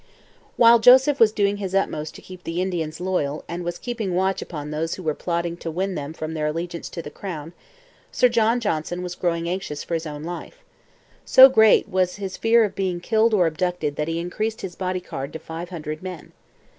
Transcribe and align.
While 0.57 0.79
Joseph 0.79 1.19
was 1.19 1.31
doing 1.31 1.57
his 1.57 1.75
utmost 1.75 2.15
to 2.15 2.23
keep 2.23 2.43
the 2.43 2.59
Indians 2.59 2.99
loyal 2.99 3.43
and 3.47 3.63
was 3.63 3.77
keeping 3.77 4.15
watch 4.15 4.41
upon 4.41 4.71
those 4.71 4.95
who 4.95 5.03
were 5.03 5.13
plotting 5.13 5.57
to 5.57 5.69
win 5.69 5.93
them 5.93 6.11
from 6.11 6.33
their 6.33 6.47
allegiance 6.47 6.89
to 6.89 7.03
the 7.03 7.11
crown, 7.11 7.53
Sir 8.11 8.27
John 8.27 8.59
Johnson 8.59 9.03
was 9.03 9.13
growing 9.13 9.47
anxious 9.47 9.83
for 9.83 9.93
his 9.93 10.07
own 10.07 10.23
life. 10.23 10.57
So 11.23 11.49
great 11.49 11.87
was 11.87 12.15
his, 12.15 12.35
fear 12.35 12.63
of 12.63 12.73
being 12.73 12.99
killed 12.99 13.31
or 13.35 13.45
abducted 13.45 13.95
that 13.97 14.07
he 14.07 14.17
increased 14.17 14.61
his 14.61 14.75
body 14.75 15.01
guard 15.01 15.33
to 15.33 15.37
five 15.39 15.69
hundred 15.69 16.01
men. 16.01 16.31